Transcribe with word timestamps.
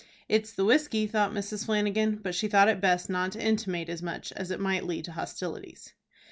"It's 0.27 0.51
the 0.51 0.65
whiskey," 0.65 1.05
thought 1.05 1.31
Mrs. 1.31 1.67
Flanagan; 1.67 2.15
but 2.23 2.33
she 2.33 2.47
thought 2.47 2.67
it 2.67 2.81
best 2.81 3.07
not 3.07 3.33
to 3.33 3.39
intimate 3.39 3.87
as 3.87 4.01
much, 4.01 4.31
as 4.31 4.49
it 4.49 4.59
might 4.59 4.87
lead 4.87 5.05
to 5.05 5.11
hostilities. 5.11 5.93